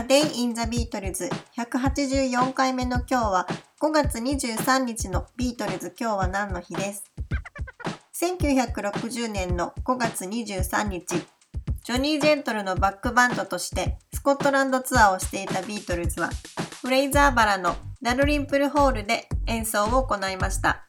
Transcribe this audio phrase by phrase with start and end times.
[0.00, 3.46] A Day in the Beatles 184回目の今日は
[3.82, 5.94] 5月23日のビートルズ。
[6.00, 7.04] 今日は何の日です
[8.18, 11.22] ？1960年の5月23日。
[11.84, 16.30] ジョニー・ジェントルのバックバンドとしてスコットランドツアーをしていたビートルズは
[16.80, 20.86] フレイザーバラのダルリンプルホールで演奏を行いました。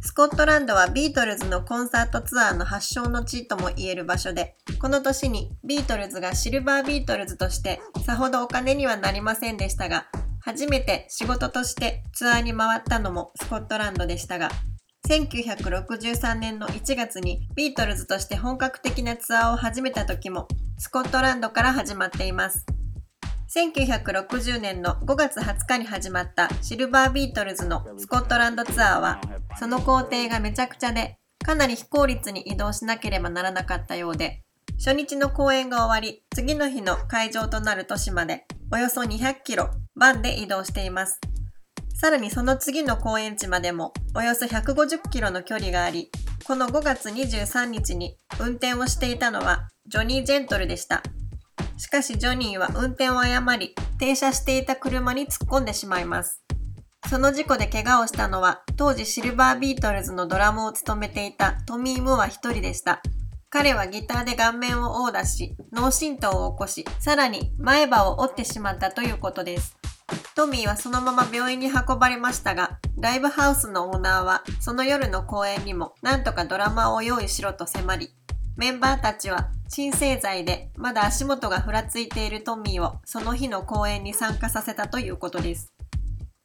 [0.00, 10.06] スコットランドはビートルズのコンサートツアーの発祥の地とも言える場所で、この年にビートルズがシルバービートルズとしてさほどお金にはなりませんでしたが、
[10.40, 14.50] 初めて仕事としてツアーに回ったのもスコットランドでしたが、
[15.08, 20.46] 1963年の1月にビートルズとして本格的なツアーを始めた時も
[20.78, 22.64] スコットランドから始まっています。
[23.54, 29.20] 1960年の5月20日に始まったシルバービートルズのスコットランドツアーは、
[29.58, 34.42] その工程がめちゃくちゃで、かなり非効率に移動しなければならなかったようで、
[34.78, 41.20] 初日の公演が終わり、次の日の会場となる都市まで、およそ200キロ、バンで移動しています。
[41.94, 46.10] さらにその次の公演地までも、およそ150キロの距離があり、
[46.44, 51.02] この5月23日に運転をしていたのは、ジョニー・ジェントルでした。
[51.76, 56.44] しかしジョニーは運転を誤り、停車していた車に突っ込んでしまいます。
[57.08, 63.00] その事故で怪我をしたのは、当時シルバービートルズのドラムを務めていたトミー・ムーア一人でした。
[63.50, 69.78] 彼はギターで顔面を殴打し、脳震盪を起こし、さらに前歯を折ってしまったということです。
[70.34, 78.10] トミーはそのまま病院に運ばれましたが、ライブハウスのオーナーはその夜の公演にもなんとかドラマを用意しろと迫り、
[78.56, 85.72] メンバーたちは鎮静剤でまだ足元がふらついているトミーをその日の公演に参加させたということです。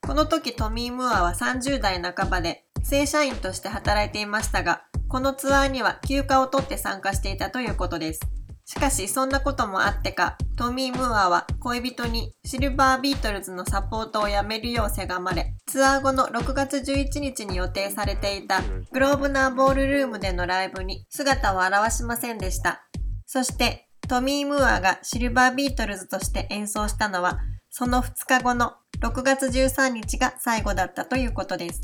[0.06, 8.20] この時トミー・ムーアは30代半ばで正社員として働いていましたが、このツアーには休暇を取って参加していたということです。
[8.66, 18.60] しかしそんなこともあってか、トミー・ムーアは恋人にシルバービートルズのサポートをやめるようせがまれ、ツアー後の6月11日に予定されていた
[18.92, 22.82] グローブナーボールルームでのライブに姿を現しませんでした。
[23.24, 27.38] そしてトミー・ムーアがシルバービートルズとして演奏したのは、
[27.76, 31.80] その2日後の6月13日が最後だったということです。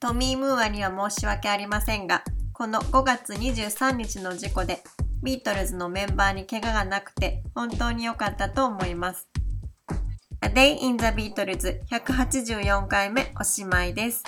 [0.00, 4.82] トミー・ムーアには申し訳ありませんが、この5月23日の事故で
[5.22, 9.28] ビートルズのメンバーに怪我がなくて本当に良かったと思います。
[10.40, 14.24] A Day in the Beatles 184回目おしまいです。